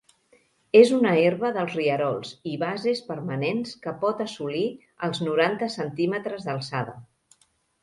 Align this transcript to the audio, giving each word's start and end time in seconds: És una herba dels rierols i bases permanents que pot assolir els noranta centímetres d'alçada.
És 0.77 0.93
una 0.99 1.11
herba 1.25 1.51
dels 1.57 1.75
rierols 1.79 2.31
i 2.53 2.55
bases 2.63 3.03
permanents 3.11 3.77
que 3.85 3.95
pot 4.07 4.25
assolir 4.27 4.65
els 5.09 5.23
noranta 5.29 5.71
centímetres 5.77 6.51
d'alçada. 6.51 6.99